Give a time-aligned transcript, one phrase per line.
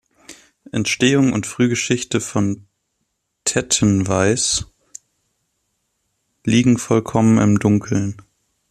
[0.71, 2.65] Entstehung und Frühgeschichte von
[3.43, 4.65] Tettenweis
[6.43, 8.19] liegen vollkommen im Dunkeln.